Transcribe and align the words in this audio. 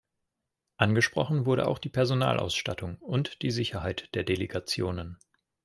Angesprochen 0.77 1.45
wurden 1.45 1.61
auch 1.67 1.77
die 1.77 1.87
Personalausstattung 1.89 2.95
und 3.01 3.43
die 3.43 3.51
Sicherheit 3.51 4.09
der 4.15 4.23
Delegationen. 4.23 5.19